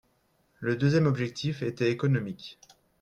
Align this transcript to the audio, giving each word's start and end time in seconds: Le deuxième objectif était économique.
Le 0.61 0.75
deuxième 0.75 1.05
objectif 1.05 1.61
était 1.61 1.91
économique. 1.91 2.57